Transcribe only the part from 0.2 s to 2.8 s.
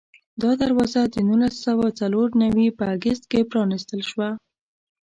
دا دروازه د نولس سوه څلور نوي